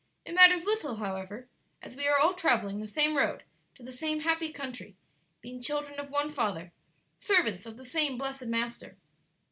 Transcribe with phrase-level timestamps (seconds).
[0.25, 1.47] It matters little, however,
[1.79, 3.43] as we are all travelling the same road
[3.75, 4.95] to the same happy country,
[5.41, 6.73] being children of one Father,
[7.19, 8.97] servants of the same blessed Master."